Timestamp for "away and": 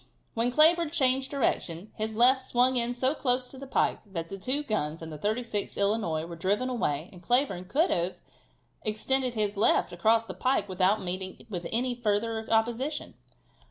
6.69-7.21